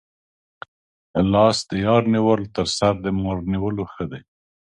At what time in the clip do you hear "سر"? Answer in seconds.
2.77-2.93